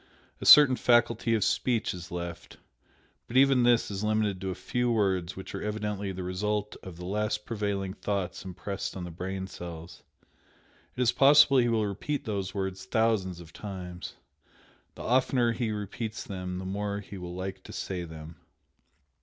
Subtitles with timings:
[0.41, 2.57] A certain faculty of speech is left,
[3.27, 6.97] but even this is limited to a few words which are evidently the result of
[6.97, 10.01] the last prevailing thoughts impressed on the brain cells.
[10.97, 14.15] It is possible he will repeat those words thousands of times!
[14.95, 18.37] the oftener he repeats them the more he will like to say them."